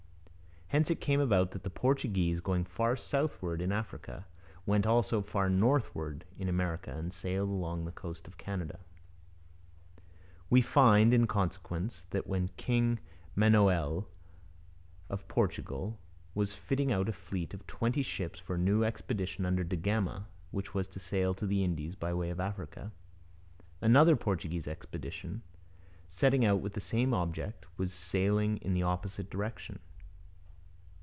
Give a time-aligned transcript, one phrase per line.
[0.73, 4.25] Hence it came about that the Portuguese, going far southward in Africa,
[4.65, 8.79] went also far northward in America and sailed along the coast of Canada.
[10.49, 12.99] We find, in consequence, that when King
[13.35, 14.07] Manoel
[15.09, 15.99] of Portugal
[16.33, 20.25] was fitting out a fleet of twenty ships for a new expedition under da Gama,
[20.51, 22.93] which was to sail to the Indies by way of Africa,
[23.81, 25.41] another Portuguese expedition,
[26.07, 29.77] setting out with the same object, was sailing in the opposite direction.